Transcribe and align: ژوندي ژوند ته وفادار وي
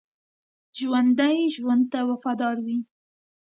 ژوندي 0.79 1.35
ژوند 1.55 1.83
ته 1.91 1.99
وفادار 2.09 2.55
وي 2.65 2.77